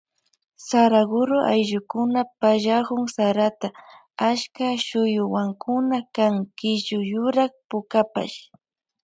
Saraguro 0.67 1.37
ayllukuna 1.53 2.21
pallakun 2.39 3.03
sarata 3.15 3.67
achka 4.29 4.67
shuyuwankuna 4.85 5.97
kan 6.15 6.33
killu 6.57 6.99
yurak 7.11 7.53
pukapash. 7.69 8.37